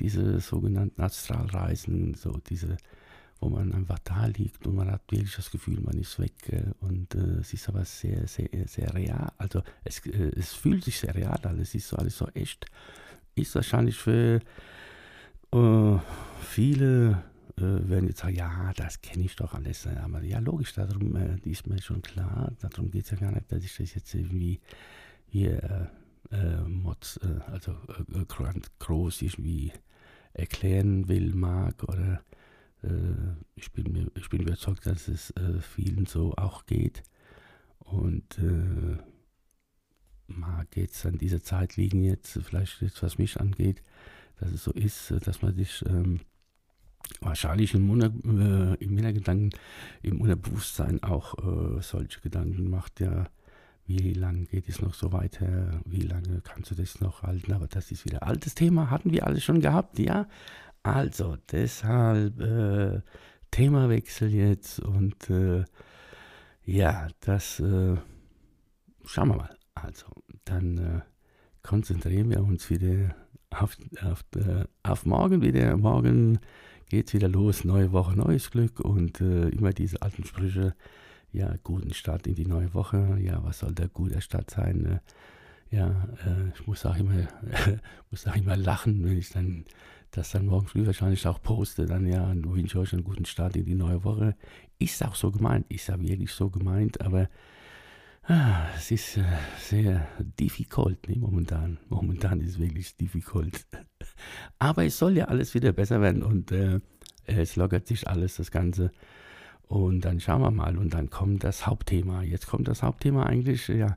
diese 0.00 0.40
sogenannten 0.40 1.02
Astralreisen, 1.02 2.14
so 2.14 2.38
diese, 2.48 2.76
wo 3.40 3.48
man 3.48 3.72
einfach 3.72 3.98
da 4.00 4.26
liegt 4.26 4.66
und 4.66 4.76
man 4.76 4.90
hat 4.90 5.02
wirklich 5.10 5.34
das 5.36 5.50
Gefühl, 5.50 5.80
man 5.80 5.98
ist 5.98 6.18
weg 6.18 6.32
äh, 6.48 6.72
und 6.80 7.14
äh, 7.14 7.40
es 7.40 7.52
ist 7.52 7.68
aber 7.68 7.84
sehr, 7.84 8.26
sehr, 8.26 8.48
sehr 8.66 8.94
real. 8.94 9.32
Also 9.38 9.62
es, 9.84 10.04
es 10.06 10.54
fühlt 10.54 10.84
sich 10.84 10.98
sehr 10.98 11.14
real 11.14 11.40
an, 11.42 11.60
es 11.60 11.74
ist 11.74 11.88
so 11.88 11.96
alles 11.96 12.18
so 12.18 12.26
echt. 12.34 12.66
Ist 13.34 13.54
wahrscheinlich 13.54 13.96
für 13.96 14.40
äh, 15.52 15.98
viele 16.40 17.22
äh, 17.56 17.62
werden 17.62 18.08
jetzt 18.08 18.20
sagen, 18.20 18.36
ja, 18.36 18.72
das 18.74 19.00
kenne 19.00 19.24
ich 19.24 19.36
doch 19.36 19.54
alles. 19.54 19.86
Aber 19.86 20.22
ja, 20.22 20.38
logisch, 20.38 20.74
darum 20.74 21.16
äh, 21.16 21.36
ist 21.44 21.66
mir 21.66 21.80
schon 21.80 22.02
klar, 22.02 22.52
darum 22.60 22.90
geht 22.90 23.04
es 23.04 23.10
ja 23.10 23.16
gar 23.16 23.32
nicht, 23.32 23.50
dass 23.50 23.64
ich 23.64 23.76
das 23.76 23.94
jetzt 23.94 24.14
irgendwie 24.14 24.60
hier 25.26 25.90
Mods, 26.66 27.18
also 27.50 27.74
groß 28.78 29.22
irgendwie 29.22 29.72
erklären 30.34 31.08
will, 31.08 31.34
mag 31.34 31.82
oder 31.84 32.22
äh, 32.82 32.88
ich, 33.56 33.72
bin 33.72 33.92
mir, 33.92 34.10
ich 34.14 34.28
bin 34.28 34.42
überzeugt, 34.42 34.86
dass 34.86 35.08
es 35.08 35.30
äh, 35.32 35.60
vielen 35.60 36.06
so 36.06 36.34
auch 36.36 36.66
geht. 36.66 37.02
Und 37.80 38.38
äh, 38.38 38.98
mag 40.26 40.76
jetzt 40.76 41.06
an 41.06 41.18
dieser 41.18 41.42
Zeit 41.42 41.76
liegen, 41.76 42.04
jetzt 42.04 42.38
vielleicht 42.42 42.82
jetzt, 42.82 43.02
was 43.02 43.18
mich 43.18 43.40
angeht, 43.40 43.82
dass 44.40 44.52
es 44.52 44.64
so 44.64 44.72
ist, 44.72 45.12
dass 45.26 45.42
man 45.42 45.54
sich 45.54 45.84
ähm, 45.86 46.20
wahrscheinlich 47.20 47.74
im, 47.74 47.90
Unter, 47.90 48.06
äh, 48.06 48.74
im 48.82 48.98
Innergedanken, 48.98 49.50
im 50.02 50.20
Unterbewusstsein 50.20 51.02
auch 51.02 51.34
äh, 51.38 51.82
solche 51.82 52.20
Gedanken 52.20 52.70
macht, 52.70 53.00
ja, 53.00 53.26
wie 53.86 54.12
lange 54.12 54.44
geht 54.44 54.68
es 54.68 54.82
noch 54.82 54.92
so 54.92 55.12
weiter, 55.12 55.80
wie 55.86 56.02
lange 56.02 56.42
kannst 56.42 56.70
du 56.70 56.74
das 56.74 57.00
noch 57.00 57.22
halten, 57.22 57.52
aber 57.52 57.68
das 57.68 57.90
ist 57.90 58.04
wieder 58.04 58.22
altes 58.22 58.54
Thema, 58.54 58.90
hatten 58.90 59.12
wir 59.12 59.26
alles 59.26 59.44
schon 59.44 59.60
gehabt, 59.60 59.98
ja, 59.98 60.28
also, 60.82 61.36
deshalb 61.50 62.40
äh, 62.40 63.02
Themawechsel 63.50 64.32
jetzt 64.32 64.80
und 64.80 65.28
äh, 65.28 65.64
ja, 66.64 67.08
das 67.20 67.60
äh, 67.60 67.96
schauen 69.04 69.28
wir 69.28 69.36
mal. 69.36 69.56
Also, 69.74 70.06
dann 70.44 70.78
äh, 70.78 71.00
konzentrieren 71.62 72.30
wir 72.30 72.42
uns 72.42 72.70
wieder 72.70 73.14
auf, 73.50 73.76
auf, 74.02 74.24
äh, 74.36 74.64
auf 74.82 75.06
morgen 75.06 75.42
wieder. 75.42 75.76
Morgen 75.76 76.38
geht 76.88 77.08
es 77.08 77.14
wieder 77.14 77.28
los, 77.28 77.64
neue 77.64 77.92
Woche, 77.92 78.16
neues 78.16 78.50
Glück 78.50 78.80
und 78.80 79.20
äh, 79.20 79.48
immer 79.48 79.72
diese 79.72 80.02
alten 80.02 80.24
Sprüche. 80.24 80.74
Ja, 81.32 81.54
guten 81.62 81.92
Start 81.92 82.26
in 82.26 82.34
die 82.34 82.46
neue 82.46 82.72
Woche. 82.72 83.18
Ja, 83.20 83.44
was 83.44 83.58
soll 83.58 83.74
der 83.74 83.88
gute 83.88 84.20
Start 84.20 84.50
sein? 84.50 85.00
ja, 85.70 86.08
ich 86.54 86.66
muss 86.66 86.86
auch 86.86 86.96
immer, 86.96 87.28
muss 88.10 88.26
auch 88.26 88.34
immer 88.34 88.56
lachen, 88.56 89.04
wenn 89.04 89.18
ich 89.18 89.28
dann 89.28 89.66
das 90.10 90.30
dann 90.30 90.46
morgen 90.46 90.66
früh 90.66 90.86
wahrscheinlich 90.86 91.26
auch 91.26 91.42
poste, 91.42 91.86
dann 91.86 92.06
ja, 92.06 92.32
wünsche 92.34 92.78
euch 92.78 92.92
einen 92.92 93.04
guten 93.04 93.26
Start 93.26 93.56
in 93.56 93.66
die 93.66 93.74
neue 93.74 94.04
Woche. 94.04 94.36
Ist 94.78 95.04
auch 95.04 95.14
so 95.14 95.30
gemeint, 95.30 95.70
ist 95.70 95.88
ja 95.88 96.00
wirklich 96.00 96.32
so 96.32 96.48
gemeint, 96.50 97.00
aber 97.00 97.28
es 98.76 98.90
ist 98.90 99.16
äh, 99.16 99.24
sehr 99.58 100.06
difficult, 100.38 101.08
ne, 101.08 101.16
momentan. 101.16 101.78
Momentan 101.88 102.40
ist 102.40 102.50
es 102.50 102.58
wirklich 102.58 102.96
difficult. 102.96 103.66
aber 104.58 104.84
es 104.84 104.98
soll 104.98 105.16
ja 105.16 105.26
alles 105.26 105.54
wieder 105.54 105.72
besser 105.72 106.00
werden 106.00 106.22
und 106.22 106.52
äh, 106.52 106.80
es 107.24 107.56
lockert 107.56 107.86
sich 107.86 108.06
alles, 108.06 108.36
das 108.36 108.50
Ganze. 108.50 108.90
Und 109.62 110.04
dann 110.04 110.20
schauen 110.20 110.42
wir 110.42 110.50
mal 110.50 110.76
und 110.78 110.94
dann 110.94 111.10
kommt 111.10 111.44
das 111.44 111.66
Hauptthema. 111.66 112.22
Jetzt 112.22 112.46
kommt 112.46 112.68
das 112.68 112.82
Hauptthema 112.82 113.24
eigentlich, 113.24 113.68
ja, 113.68 113.96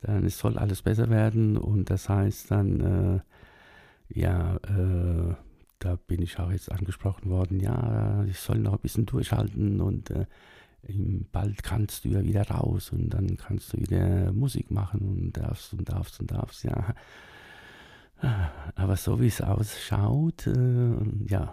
dann 0.00 0.24
es 0.24 0.38
soll 0.38 0.58
alles 0.58 0.82
besser 0.82 1.10
werden 1.10 1.56
und 1.56 1.90
das 1.90 2.08
heißt 2.08 2.50
dann, 2.50 2.80
äh, 2.80 3.20
ja, 4.20 4.56
äh, 4.56 5.34
da 5.78 5.96
bin 6.06 6.22
ich 6.22 6.38
auch 6.38 6.50
jetzt 6.50 6.70
angesprochen 6.70 7.30
worden, 7.30 7.58
ja, 7.58 8.24
ich 8.28 8.38
soll 8.38 8.58
noch 8.58 8.74
ein 8.74 8.80
bisschen 8.80 9.06
durchhalten 9.06 9.80
und 9.80 10.10
äh, 10.10 10.26
bald 11.30 11.62
kannst 11.62 12.04
du 12.04 12.10
ja 12.10 12.24
wieder 12.24 12.48
raus 12.48 12.90
und 12.90 13.10
dann 13.10 13.36
kannst 13.36 13.72
du 13.72 13.78
wieder 13.78 14.32
Musik 14.32 14.70
machen 14.70 15.00
und 15.00 15.36
darfst 15.36 15.72
und 15.72 15.88
darfst 15.88 16.20
und 16.20 16.30
darfst, 16.30 16.64
ja. 16.64 16.94
Aber 18.74 18.96
so 18.96 19.20
wie 19.20 19.26
es 19.26 19.40
ausschaut, 19.40 20.46
äh, 20.46 20.94
ja, 21.26 21.52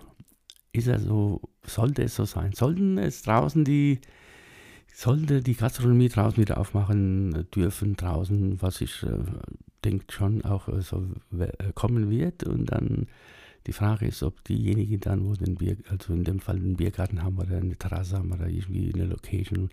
ist 0.71 0.87
er 0.87 0.99
so, 0.99 1.41
sollte 1.63 2.03
es 2.03 2.15
so 2.15 2.25
sein. 2.25 2.53
Sollten 2.53 2.97
es 2.97 3.23
draußen 3.23 3.65
die, 3.65 4.01
sollte 4.93 5.41
die 5.41 5.55
Gastronomie 5.55 6.09
draußen 6.09 6.37
wieder 6.37 6.59
aufmachen 6.59 7.47
dürfen, 7.55 7.95
draußen, 7.95 8.61
was 8.61 8.81
ich 8.81 9.03
äh, 9.03 9.17
denke 9.83 10.05
schon 10.11 10.43
auch 10.43 10.67
äh, 10.67 10.81
so 10.81 11.05
äh, 11.37 11.71
kommen 11.73 12.09
wird 12.09 12.43
und 12.43 12.67
dann 12.67 13.07
die 13.67 13.73
Frage 13.73 14.07
ist, 14.07 14.23
ob 14.23 14.43
diejenigen 14.45 14.99
dann, 14.99 15.25
wo 15.25 15.33
den 15.33 15.55
Bier, 15.55 15.77
also 15.89 16.13
in 16.13 16.23
dem 16.23 16.39
Fall 16.39 16.55
einen 16.55 16.75
Biergarten 16.75 17.23
haben 17.23 17.37
oder 17.37 17.57
eine 17.57 17.75
Terrasse 17.75 18.17
haben 18.17 18.31
oder 18.31 18.47
irgendwie 18.47 18.93
eine 18.93 19.05
Location 19.05 19.69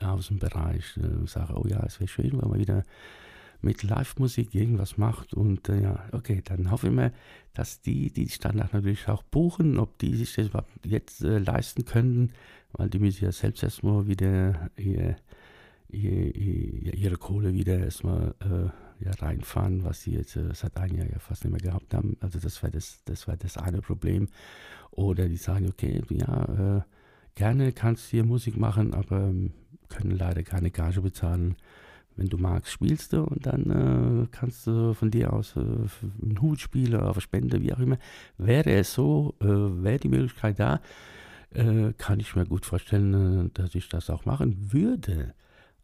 aus 0.00 0.28
dem 0.28 0.38
Bereich, 0.38 0.96
äh, 0.96 1.26
sagen, 1.26 1.54
oh 1.54 1.66
ja, 1.66 1.82
es 1.86 2.00
wäre 2.00 2.08
schön, 2.08 2.32
wenn 2.40 2.50
man 2.50 2.58
wieder 2.58 2.84
mit 3.62 3.84
Live-Musik 3.84 4.54
irgendwas 4.54 4.98
macht 4.98 5.34
und 5.34 5.68
äh, 5.68 5.82
ja, 5.82 6.04
okay, 6.12 6.42
dann 6.44 6.70
hoffe 6.70 6.88
ich 6.88 6.92
mal, 6.92 7.12
dass 7.54 7.80
die, 7.80 8.12
die 8.12 8.28
Standard 8.28 8.72
natürlich 8.74 9.08
auch 9.08 9.22
buchen, 9.22 9.78
ob 9.78 9.98
die 9.98 10.16
sich 10.16 10.34
das 10.34 10.64
jetzt 10.84 11.22
äh, 11.22 11.38
leisten 11.38 11.84
können, 11.84 12.32
weil 12.72 12.90
die 12.90 12.98
müssen 12.98 13.24
ja 13.24 13.32
selbst 13.32 13.62
erstmal 13.62 14.08
wieder 14.08 14.70
ihr, 14.76 15.16
ihr, 15.90 16.34
ihr, 16.34 16.94
ihre 16.94 17.16
Kohle 17.16 17.54
wieder 17.54 17.78
erstmal 17.78 18.34
äh, 18.40 18.68
ja, 19.04 19.12
reinfahren, 19.12 19.84
was 19.84 20.02
sie 20.02 20.12
jetzt 20.12 20.36
äh, 20.36 20.54
seit 20.54 20.76
einem 20.76 20.98
Jahr 20.98 21.06
ja 21.06 21.18
fast 21.18 21.44
nicht 21.44 21.52
mehr 21.52 21.60
gehabt 21.60 21.94
haben. 21.94 22.16
Also 22.20 22.38
das 22.38 22.62
war 22.62 22.70
das, 22.70 23.02
das 23.04 23.28
war 23.28 23.36
das 23.36 23.56
eine 23.56 23.80
Problem. 23.80 24.28
Oder 24.90 25.28
die 25.28 25.36
sagen, 25.36 25.68
okay, 25.68 26.02
ja, 26.10 26.78
äh, 26.78 26.80
gerne 27.34 27.72
kannst 27.72 28.06
du 28.06 28.10
hier 28.12 28.24
Musik 28.24 28.56
machen, 28.56 28.94
aber 28.94 29.20
ähm, 29.20 29.52
können 29.88 30.16
leider 30.16 30.42
keine 30.42 30.70
Gage 30.70 31.00
bezahlen. 31.00 31.56
Wenn 32.14 32.28
du 32.28 32.36
magst, 32.36 32.70
spielst 32.70 33.14
du 33.14 33.22
und 33.22 33.46
dann 33.46 34.24
äh, 34.24 34.26
kannst 34.30 34.66
du 34.66 34.92
von 34.92 35.10
dir 35.10 35.32
aus 35.32 35.56
äh, 35.56 35.60
einen 35.60 36.38
Hut 36.42 36.60
spielen, 36.60 37.00
auf 37.00 37.18
Spende, 37.22 37.62
wie 37.62 37.72
auch 37.72 37.78
immer. 37.78 37.96
Wäre 38.36 38.70
es 38.72 38.92
so, 38.92 39.34
äh, 39.40 39.46
wäre 39.46 39.98
die 39.98 40.10
Möglichkeit 40.10 40.60
da, 40.60 40.80
äh, 41.54 41.94
kann 41.96 42.20
ich 42.20 42.36
mir 42.36 42.44
gut 42.44 42.66
vorstellen, 42.66 43.50
dass 43.54 43.74
ich 43.74 43.88
das 43.88 44.10
auch 44.10 44.26
machen 44.26 44.72
würde. 44.72 45.34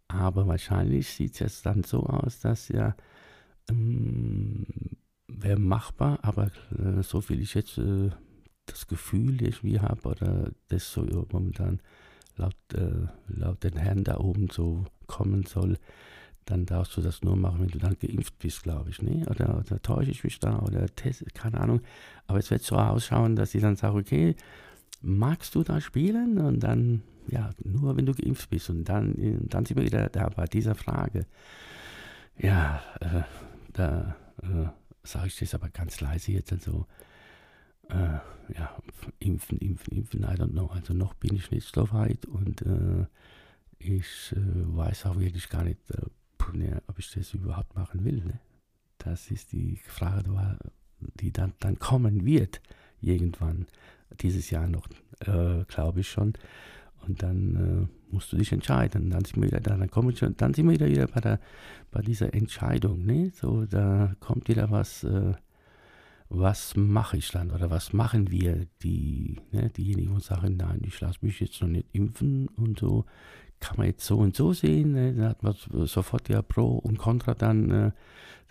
Aber 0.08 0.46
wahrscheinlich 0.46 1.08
sieht 1.08 1.34
es 1.34 1.38
jetzt 1.38 1.66
dann 1.66 1.84
so 1.84 2.04
aus, 2.04 2.40
dass 2.40 2.68
ja 2.68 2.96
ähm, 3.68 4.66
wäre 5.28 5.58
machbar, 5.58 6.18
aber 6.22 6.50
äh, 6.78 7.02
so 7.02 7.20
viel 7.20 7.40
ich 7.40 7.54
jetzt 7.54 7.78
äh, 7.78 8.10
das 8.66 8.86
Gefühl 8.86 9.40
irgendwie 9.42 9.80
habe 9.80 10.08
oder 10.08 10.50
das 10.68 10.92
so 10.92 11.02
momentan 11.30 11.80
laut, 12.36 12.56
äh, 12.74 13.06
laut 13.28 13.62
den 13.62 13.76
Herren 13.76 14.04
da 14.04 14.18
oben 14.18 14.48
so 14.50 14.84
kommen 15.06 15.44
soll, 15.44 15.78
dann 16.44 16.64
darfst 16.64 16.96
du 16.96 17.02
das 17.02 17.22
nur 17.22 17.36
machen, 17.36 17.60
wenn 17.60 17.68
du 17.68 17.78
dann 17.78 17.98
geimpft 17.98 18.38
bist, 18.38 18.62
glaube 18.62 18.90
ich. 18.90 19.02
Ne? 19.02 19.26
Oder, 19.28 19.58
oder 19.58 19.82
täusche 19.82 20.10
ich 20.10 20.24
mich 20.24 20.38
da 20.38 20.58
oder 20.60 20.86
test, 20.94 21.24
keine 21.34 21.60
Ahnung. 21.60 21.82
Aber 22.26 22.38
es 22.38 22.50
wird 22.50 22.62
so 22.62 22.76
ausschauen, 22.76 23.36
dass 23.36 23.50
sie 23.50 23.60
dann 23.60 23.76
sagen, 23.76 23.98
okay, 23.98 24.34
magst 25.00 25.54
du 25.54 25.62
da 25.62 25.80
spielen? 25.80 26.38
Und 26.38 26.60
dann, 26.60 27.02
ja, 27.28 27.50
nur 27.64 27.96
wenn 27.96 28.06
du 28.06 28.14
geimpft 28.14 28.50
bist. 28.50 28.70
Und 28.70 28.84
dann, 28.84 29.14
dann 29.48 29.64
sind 29.64 29.76
wir 29.76 29.84
wieder 29.84 30.08
da 30.08 30.28
bei 30.28 30.46
dieser 30.46 30.74
Frage. 30.74 31.26
Ja, 32.36 32.82
äh, 33.00 33.22
da 33.72 34.16
äh, 34.42 34.68
sage 35.02 35.28
ich 35.28 35.38
das 35.38 35.54
aber 35.54 35.68
ganz 35.70 36.00
leise 36.00 36.32
jetzt. 36.32 36.52
Also, 36.52 36.86
äh, 37.88 38.18
ja, 38.54 38.76
impfen, 39.18 39.58
impfen, 39.58 39.96
impfen, 39.96 40.22
I 40.22 40.34
don't 40.36 40.52
know. 40.52 40.66
Also 40.66 40.94
noch 40.94 41.14
bin 41.14 41.34
ich 41.34 41.50
nicht 41.50 41.74
so 41.74 41.90
weit 41.92 42.26
und 42.26 42.62
äh, 42.62 43.06
ich 43.78 44.32
äh, 44.32 44.76
weiß 44.76 45.06
auch 45.06 45.18
wirklich 45.18 45.48
gar 45.48 45.64
nicht, 45.64 45.78
äh, 45.90 46.56
ne, 46.56 46.82
ob 46.86 46.98
ich 46.98 47.10
das 47.12 47.34
überhaupt 47.34 47.74
machen 47.76 48.04
will. 48.04 48.24
Ne? 48.24 48.40
Das 48.98 49.30
ist 49.30 49.52
die 49.52 49.76
Frage, 49.76 50.58
die 51.00 51.32
dann, 51.32 51.54
dann 51.60 51.78
kommen 51.78 52.24
wird, 52.24 52.60
irgendwann, 53.00 53.66
dieses 54.20 54.50
Jahr 54.50 54.66
noch, 54.66 54.88
äh, 55.20 55.64
glaube 55.68 56.00
ich 56.00 56.08
schon. 56.08 56.34
Und 57.06 57.22
dann 57.22 57.88
äh, 57.88 58.12
musst 58.12 58.32
du 58.32 58.36
dich 58.36 58.52
entscheiden. 58.52 59.10
Dann 59.10 59.24
sind 59.24 59.36
wir 59.36 59.48
wieder 59.48 59.60
da, 59.60 59.76
dann, 59.76 59.90
kommen 59.90 60.14
schon, 60.16 60.36
dann 60.36 60.54
sind 60.54 60.66
wir 60.66 60.74
wieder, 60.74 60.88
wieder 60.88 61.06
bei, 61.06 61.20
der, 61.20 61.40
bei 61.90 62.02
dieser 62.02 62.34
Entscheidung. 62.34 63.04
Ne? 63.04 63.32
So, 63.34 63.64
da 63.64 64.14
kommt 64.20 64.48
wieder 64.48 64.70
was, 64.70 65.04
äh, 65.04 65.32
was 66.28 66.76
mache 66.76 67.16
ich 67.16 67.30
dann 67.30 67.50
oder 67.50 67.70
was 67.70 67.92
machen 67.92 68.30
wir, 68.30 68.66
die, 68.82 69.36
ne, 69.50 69.70
diejenigen, 69.70 70.14
die 70.14 70.22
sagen, 70.22 70.56
nein, 70.56 70.82
ich 70.84 71.00
lasse 71.00 71.18
mich 71.22 71.40
jetzt 71.40 71.60
noch 71.62 71.68
nicht 71.68 71.88
impfen 71.92 72.48
und 72.48 72.78
so. 72.78 73.04
Kann 73.60 73.76
man 73.76 73.86
jetzt 73.86 74.06
so 74.06 74.18
und 74.18 74.36
so 74.36 74.52
sehen. 74.52 74.92
Ne? 74.92 75.14
Dann 75.14 75.30
hat 75.30 75.42
man 75.42 75.54
sofort 75.86 76.28
ja 76.28 76.42
Pro 76.42 76.78
und 76.78 76.96
Contra 76.96 77.34
dann. 77.34 77.70
Äh, 77.70 77.90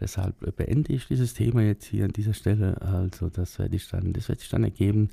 deshalb 0.02 0.56
beende 0.58 0.92
ich 0.92 1.08
dieses 1.08 1.34
Thema 1.34 1.62
jetzt 1.62 1.86
hier 1.86 2.04
an 2.06 2.12
dieser 2.12 2.34
Stelle. 2.34 2.82
Also 2.82 3.30
das 3.30 3.58
werde 3.58 3.78
ich 3.78 3.88
dann, 3.88 4.12
das 4.12 4.28
wird 4.28 4.42
sich 4.42 4.50
dann 4.50 4.66
ergeben 4.66 5.10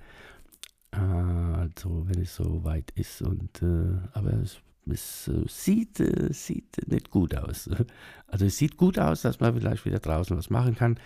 also 0.99 2.07
wenn 2.09 2.23
es 2.23 2.37
so 2.37 2.65
weit 2.65 2.91
ist 2.95 3.23
und 3.23 3.63
äh, 3.63 3.99
aber 4.13 4.33
es, 4.35 4.59
es 4.87 5.29
äh, 5.29 5.45
sieht, 5.49 6.01
äh, 6.01 6.33
sieht 6.33 6.89
nicht 6.89 7.11
gut 7.11 7.35
aus. 7.35 7.69
Also 8.27 8.47
es 8.47 8.59
sieht 8.59 8.77
gut 8.77 8.99
aus, 8.99 9.23
dass 9.23 9.39
man 9.39 9.55
vielleicht 9.55 9.85
wieder 9.85 10.01
draußen 10.01 10.37
was 10.37 10.51
machen 10.51 10.75
kann. 10.75 10.99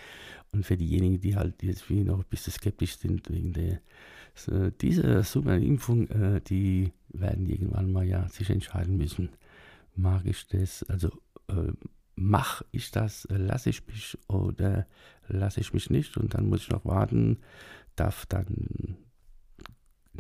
Und 0.51 0.65
für 0.65 0.79
diejenigen, 0.79 1.21
die 1.21 1.37
halt 1.37 1.63
jetzt 1.63 1.91
wie 1.91 2.03
noch 2.03 2.21
ein 2.21 2.25
bisschen 2.31 2.55
skeptisch 2.55 2.97
sind 2.97 3.29
wegen 3.29 3.53
der 3.53 3.81
so, 4.35 4.71
diese 4.71 5.23
super 5.25 5.57
Impfung, 5.57 6.09
äh, 6.09 6.41
die 6.41 6.93
werden 7.09 7.47
irgendwann 7.47 7.93
mal 7.93 8.05
ja 8.07 8.29
sich 8.29 8.49
entscheiden 8.51 8.97
müssen, 8.97 9.31
mag 9.95 10.25
ich 10.25 10.47
das, 10.49 10.85
also 10.85 11.09
äh, 11.49 11.73
mache 12.15 12.65
ich 12.73 12.91
das, 12.91 13.27
lasse 13.31 13.71
ich 13.71 13.87
mich 13.87 14.17
oder 14.29 14.87
lasse 15.29 15.61
ich 15.61 15.75
mich 15.75 15.91
nicht 15.91 16.17
und 16.17 16.35
dann 16.35 16.49
muss 16.49 16.63
ich 16.63 16.71
noch 16.71 16.85
warten, 16.85 17.39
darf 17.97 18.27
dann 18.27 18.97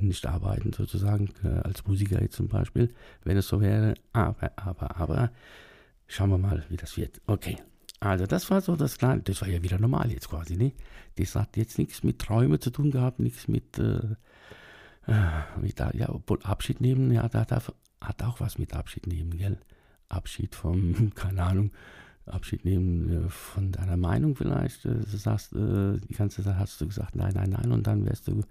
nicht 0.06 0.26
arbeiten 0.26 0.72
sozusagen, 0.72 1.30
äh, 1.44 1.48
als 1.48 1.86
Musiker 1.86 2.20
jetzt 2.20 2.36
zum 2.36 2.48
Beispiel, 2.48 2.92
wenn 3.24 3.36
es 3.36 3.48
so 3.48 3.60
wäre, 3.60 3.94
aber, 4.12 4.52
aber, 4.56 4.96
aber, 4.96 5.30
schauen 6.06 6.30
wir 6.30 6.38
mal, 6.38 6.64
wie 6.68 6.76
das 6.76 6.96
wird. 6.96 7.20
Okay, 7.26 7.56
also 8.00 8.26
das 8.26 8.50
war 8.50 8.60
so 8.60 8.76
das 8.76 8.98
kleine, 8.98 9.22
das 9.22 9.40
war 9.40 9.48
ja 9.48 9.62
wieder 9.62 9.78
normal 9.78 10.10
jetzt 10.12 10.28
quasi, 10.28 10.56
ne? 10.56 10.72
Das 11.16 11.34
hat 11.34 11.56
jetzt 11.56 11.78
nichts 11.78 12.04
mit 12.04 12.20
Träumen 12.20 12.60
zu 12.60 12.70
tun 12.70 12.90
gehabt, 12.90 13.18
nichts 13.18 13.48
mit, 13.48 13.78
äh, 13.78 14.14
äh 15.06 15.60
mit 15.60 15.78
ja, 15.78 16.08
obwohl 16.08 16.40
Abschied 16.42 16.80
nehmen, 16.80 17.10
ja, 17.10 17.28
da, 17.28 17.44
da 17.44 17.60
hat 18.00 18.22
auch 18.22 18.40
was 18.40 18.58
mit 18.58 18.74
Abschied 18.74 19.06
nehmen, 19.06 19.36
gell? 19.36 19.58
Abschied 20.08 20.54
vom, 20.54 21.12
keine 21.14 21.42
Ahnung, 21.42 21.72
Abschied 22.26 22.64
nehmen 22.64 23.26
äh, 23.26 23.28
von 23.28 23.72
deiner 23.72 23.96
Meinung 23.96 24.36
vielleicht. 24.36 24.84
Du 24.84 25.04
sagst, 25.04 25.52
die 25.54 26.14
ganze 26.14 26.44
Zeit 26.44 26.56
hast 26.56 26.80
du 26.80 26.86
gesagt, 26.86 27.16
nein, 27.16 27.32
nein, 27.34 27.50
nein, 27.50 27.72
und 27.72 27.86
dann 27.86 28.06
wärst 28.06 28.28
du 28.28 28.42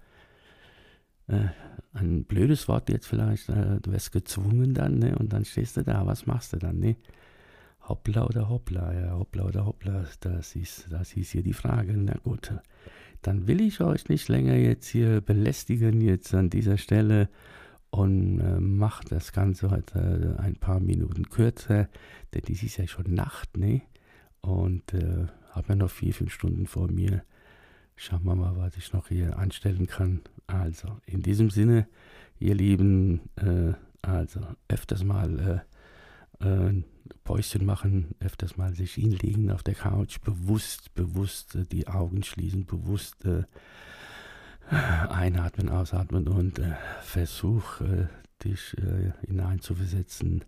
äh, 1.28 1.48
ein 1.94 2.24
blödes 2.24 2.68
Wort 2.68 2.88
jetzt 2.90 3.06
vielleicht, 3.06 3.48
äh, 3.48 3.80
du 3.80 3.92
wirst 3.92 4.12
gezwungen 4.12 4.74
dann, 4.74 4.98
ne? 4.98 5.16
Und 5.18 5.32
dann 5.32 5.44
stehst 5.44 5.76
du 5.76 5.82
da, 5.82 6.06
was 6.06 6.26
machst 6.26 6.52
du 6.52 6.58
dann, 6.58 6.78
ne? 6.78 6.96
Hoppla 7.88 8.26
oder 8.26 8.48
hoppla, 8.48 8.92
ja, 8.92 9.12
hoppla 9.12 9.44
oder 9.44 9.64
hoppla, 9.64 10.04
das 10.20 10.54
ist, 10.56 10.88
das 10.90 11.14
ist 11.14 11.30
hier 11.30 11.42
die 11.42 11.54
Frage. 11.54 11.96
Na 11.96 12.14
gut, 12.22 12.52
dann 13.22 13.46
will 13.46 13.60
ich 13.60 13.80
euch 13.80 14.08
nicht 14.08 14.28
länger 14.28 14.56
jetzt 14.56 14.88
hier 14.88 15.20
belästigen, 15.20 16.00
jetzt 16.00 16.34
an 16.34 16.50
dieser 16.50 16.76
Stelle 16.76 17.28
und 17.90 18.40
äh, 18.40 18.60
mache 18.60 19.04
das 19.08 19.32
Ganze 19.32 19.70
heute 19.70 20.36
ein 20.38 20.56
paar 20.56 20.80
Minuten 20.80 21.30
kürzer, 21.30 21.88
denn 22.34 22.42
es 22.50 22.62
ist 22.62 22.76
ja 22.76 22.86
schon 22.86 23.14
Nacht, 23.14 23.56
ne? 23.56 23.82
Und 24.40 24.94
äh, 24.94 25.26
habe 25.50 25.68
ja 25.70 25.74
noch 25.74 25.90
vier, 25.90 26.14
fünf 26.14 26.32
Stunden 26.32 26.66
vor 26.66 26.90
mir. 26.90 27.22
Schauen 27.96 28.24
wir 28.24 28.36
mal, 28.36 28.56
was 28.56 28.76
ich 28.76 28.92
noch 28.92 29.08
hier 29.08 29.38
anstellen 29.38 29.86
kann. 29.86 30.20
Also, 30.48 30.88
in 31.06 31.22
diesem 31.22 31.50
Sinne, 31.50 31.86
ihr 32.40 32.54
Lieben, 32.54 33.20
äh, 33.36 33.74
also 34.02 34.40
öfters 34.66 35.04
mal 35.04 35.64
äh, 36.40 36.46
äh, 36.46 36.82
Päuschen 37.22 37.66
machen, 37.66 38.14
öfters 38.20 38.56
mal 38.56 38.74
sich 38.74 38.94
hinlegen 38.94 39.50
auf 39.50 39.62
der 39.62 39.74
Couch, 39.74 40.20
bewusst, 40.20 40.94
bewusst 40.94 41.54
äh, 41.54 41.64
die 41.66 41.86
Augen 41.86 42.22
schließen, 42.22 42.64
bewusst 42.64 43.24
äh, 43.26 43.44
einatmen, 44.70 45.68
ausatmen 45.68 46.26
und 46.28 46.58
äh, 46.58 46.74
versuch 47.02 47.80
dich 48.44 48.76
hineinzuversetzen 49.26 50.44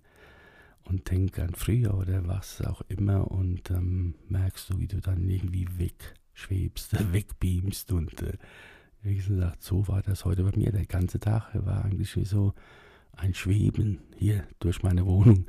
und 0.84 1.10
denk 1.10 1.38
an 1.38 1.54
früher 1.54 1.94
oder 1.94 2.26
was 2.26 2.60
auch 2.62 2.82
immer 2.88 3.30
und 3.30 3.70
ähm, 3.70 4.14
merkst 4.28 4.70
du, 4.70 4.78
wie 4.78 4.86
du 4.86 5.00
dann 5.00 5.28
irgendwie 5.28 5.66
wegschwebst, 5.76 7.12
wegbeamst 7.12 7.92
und 7.92 8.22
äh, 8.22 8.34
wie 9.02 9.16
gesagt, 9.16 9.62
so 9.62 9.88
war 9.88 10.02
das 10.02 10.24
heute 10.24 10.44
bei 10.44 10.56
mir. 10.56 10.72
Der 10.72 10.86
ganze 10.86 11.20
Tag 11.20 11.50
war 11.54 11.84
eigentlich 11.84 12.16
wie 12.16 12.24
so 12.24 12.54
ein 13.12 13.34
Schweben 13.34 14.00
hier 14.16 14.44
durch 14.58 14.82
meine 14.82 15.06
Wohnung 15.06 15.46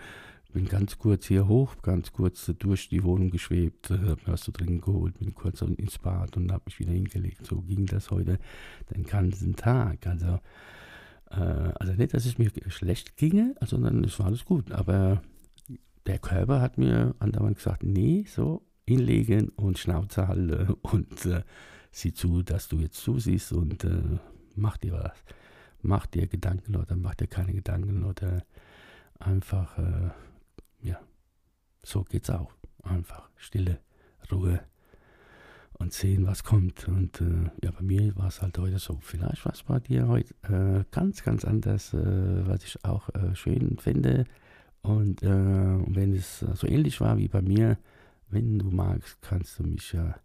bin 0.52 0.68
ganz 0.68 0.98
kurz 0.98 1.26
hier 1.26 1.48
hoch, 1.48 1.76
ganz 1.82 2.12
kurz 2.12 2.52
durch 2.60 2.90
die 2.90 3.04
Wohnung 3.04 3.32
geschwebt, 3.32 3.90
äh, 3.90 3.96
habe 3.96 4.22
mir 4.26 4.34
was 4.34 4.42
zu 4.42 4.52
trinken 4.52 4.82
geholt, 4.82 5.18
bin 5.20 5.34
kurz 5.34 5.62
ins 5.62 5.98
Bad 5.98 6.38
und 6.38 6.52
habe 6.52 6.64
mich 6.66 6.80
wieder 6.80 6.92
hingelegt. 6.92 7.46
So 7.46 7.62
ging 7.62 7.86
das 7.86 8.12
heute 8.12 8.40
den 8.94 9.04
ganzen 9.04 9.56
Tag. 9.56 10.06
Also, 10.08 10.40
äh, 11.30 11.74
also 11.80 11.94
nicht, 11.94 12.14
dass 12.14 12.26
es 12.26 12.38
mir 12.38 12.52
schlecht 12.68 13.18
ginge, 13.18 13.56
sondern 13.62 14.04
es 14.04 14.20
war 14.20 14.28
alles 14.28 14.46
gut. 14.46 14.72
Aber 14.72 15.22
der 16.06 16.20
Körper 16.20 16.62
hat 16.62 16.78
mir 16.78 17.16
andauernd 17.20 17.58
gesagt, 17.58 17.84
nee, 17.84 18.26
so 18.28 18.66
hinlegen 18.88 19.50
und 19.50 19.78
Schnauze 19.78 20.28
halten 20.28 20.74
und 20.82 21.26
äh, 21.26 21.44
sieh 21.92 22.14
zu, 22.14 22.44
dass 22.44 22.68
du 22.68 22.80
jetzt 22.80 22.98
zusiehst 22.98 23.54
und 23.54 23.84
äh, 23.84 24.20
mach 24.56 24.78
dir 24.78 24.94
was. 24.94 25.24
Mach 25.84 26.06
dir 26.06 26.28
Gedanken 26.28 26.76
oder 26.76 26.96
mach 26.96 27.16
dir 27.16 27.28
keine 27.28 27.54
Gedanken 27.54 28.04
oder 28.04 28.44
einfach 29.20 29.78
äh, 29.78 30.12
ja, 30.82 31.00
so 31.84 32.04
geht's 32.04 32.30
auch. 32.30 32.52
Einfach 32.84 33.30
Stille, 33.36 33.80
Ruhe 34.32 34.62
und 35.74 35.94
sehen, 35.94 36.26
was 36.26 36.44
kommt. 36.44 36.88
Und 36.88 37.22
äh, 37.22 37.50
ja, 37.64 37.72
bei 37.72 37.82
mir 37.82 38.16
war 38.16 38.28
es 38.28 38.42
halt 38.42 38.58
heute 38.58 38.80
so. 38.80 39.00
Vielleicht 39.02 39.46
war 39.46 39.54
es 39.54 39.64
bei 39.64 39.80
dir 39.80 40.08
heute 40.08 40.34
äh, 40.44 40.84
ganz, 40.92 41.24
ganz 41.24 41.46
anders, 41.46 41.94
äh, 41.94 42.48
was 42.48 42.64
ich 42.64 42.84
auch 42.86 43.10
äh, 43.10 43.36
schön 43.36 43.78
finde. 43.78 44.26
Und 44.82 45.22
äh, 45.22 45.28
wenn 45.30 46.14
es 46.14 46.40
so 46.40 46.68
ähnlich 46.68 47.02
war 47.02 47.18
wie 47.18 47.28
bei 47.28 47.42
mir, 47.42 47.78
wenn 48.30 48.58
du 48.58 48.72
magst, 48.72 49.22
kannst 49.22 49.60
du 49.60 49.64
mich 49.64 49.94
ja, 49.94 50.16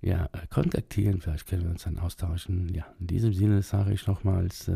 ja 0.00 0.26
äh, 0.32 0.46
kontaktieren. 0.48 1.20
Vielleicht 1.20 1.46
können 1.46 1.64
wir 1.64 1.70
uns 1.70 1.84
dann 1.84 1.98
austauschen. 1.98 2.68
Ja, 2.74 2.86
in 3.00 3.06
diesem 3.06 3.32
Sinne 3.32 3.62
sage 3.62 3.92
ich 3.92 4.06
nochmals, 4.06 4.70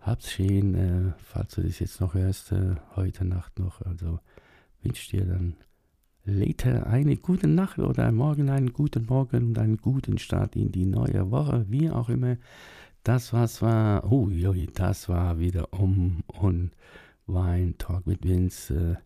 Hab's 0.00 0.32
schön, 0.32 0.74
äh, 0.74 1.12
falls 1.18 1.54
du 1.54 1.62
das 1.62 1.78
jetzt 1.78 2.00
noch 2.00 2.14
hörst, 2.14 2.52
äh, 2.52 2.76
heute 2.96 3.26
Nacht 3.26 3.58
noch. 3.58 3.82
Also 3.82 4.18
wünsche 4.82 5.10
dir 5.10 5.26
dann 5.26 5.56
later 6.24 6.86
eine 6.86 7.18
gute 7.18 7.46
Nacht 7.46 7.78
oder 7.78 8.10
morgen 8.10 8.48
einen 8.48 8.72
guten 8.72 9.04
Morgen 9.04 9.48
und 9.48 9.58
einen 9.58 9.76
guten 9.76 10.16
Start 10.16 10.56
in 10.56 10.72
die 10.72 10.86
neue 10.86 11.30
Woche, 11.30 11.66
wie 11.68 11.90
auch 11.90 12.08
immer. 12.08 12.38
Das 13.02 13.34
was 13.34 13.60
war, 13.60 14.10
oh, 14.10 14.30
das 14.74 15.10
war 15.10 15.38
wieder 15.38 15.70
um 15.74 16.22
und 16.28 16.70
Wein 17.26 17.74
Talk 17.76 18.06
mit 18.06 18.26
Vince. 18.26 18.98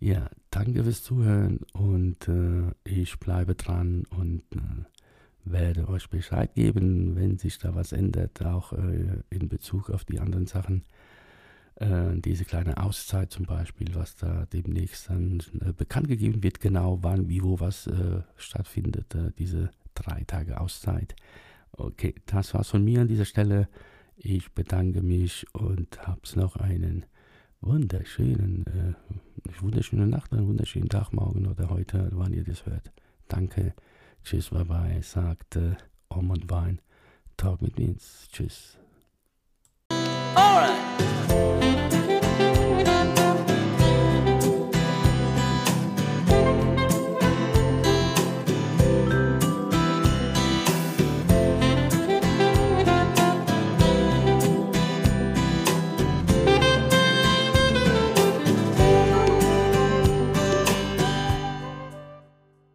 Äh, 0.00 0.06
ja, 0.06 0.30
danke 0.52 0.84
fürs 0.84 1.02
Zuhören 1.02 1.60
und 1.72 2.28
äh, 2.28 2.70
ich 2.84 3.18
bleibe 3.18 3.54
dran 3.54 4.04
und 4.10 4.42
äh, 4.54 4.84
werde 5.44 5.88
euch 5.88 6.08
Bescheid 6.08 6.54
geben, 6.54 7.16
wenn 7.16 7.38
sich 7.38 7.58
da 7.58 7.74
was 7.74 7.92
ändert, 7.92 8.44
auch 8.44 8.72
äh, 8.74 9.22
in 9.30 9.48
Bezug 9.48 9.90
auf 9.90 10.04
die 10.04 10.20
anderen 10.20 10.46
Sachen. 10.46 10.84
Äh, 11.76 12.18
diese 12.18 12.44
kleine 12.44 12.76
Auszeit 12.76 13.32
zum 13.32 13.46
Beispiel, 13.46 13.94
was 13.94 14.14
da 14.14 14.46
demnächst 14.52 15.08
dann 15.08 15.42
äh, 15.60 15.72
bekannt 15.72 16.08
gegeben 16.08 16.42
wird, 16.42 16.60
genau 16.60 16.98
wann, 17.02 17.28
wie, 17.28 17.42
wo 17.42 17.58
was 17.58 17.86
äh, 17.86 18.20
stattfindet, 18.36 19.16
diese 19.38 19.70
drei 19.94 20.22
Tage 20.24 20.60
Auszeit. 20.60 21.16
Okay, 21.72 22.14
das 22.26 22.52
war's 22.52 22.68
von 22.68 22.84
mir 22.84 23.00
an 23.00 23.08
dieser 23.08 23.24
Stelle. 23.24 23.68
Ich 24.16 24.52
bedanke 24.52 25.02
mich 25.02 25.46
und 25.54 26.06
hab's 26.06 26.36
noch 26.36 26.56
einen 26.56 27.06
wunderschönen, 27.62 28.96
wunderschöne 29.60 30.06
Nacht, 30.06 30.32
einen 30.32 30.46
wunderschönen 30.46 30.88
Tag 30.88 31.12
morgen 31.12 31.46
oder 31.46 31.70
heute, 31.70 32.08
wann 32.12 32.32
ihr 32.32 32.44
das 32.44 32.66
hört. 32.66 32.92
Danke. 33.28 33.74
Tschüss, 34.24 34.50
bye 34.50 34.64
bye, 34.64 35.02
sagte 35.02 35.76
Om 36.08 36.30
und 36.30 36.50
Wein. 36.50 36.80
Talk 37.36 37.62
mit 37.62 37.76
Vince. 37.76 38.28
Tschüss. 38.30 38.78
Alright. 40.34 40.81